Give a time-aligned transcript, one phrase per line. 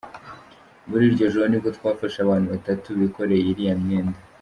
[0.89, 4.19] Muri iryo joro nibwo twafashe abantu batatu bikoreye iriya myenda”.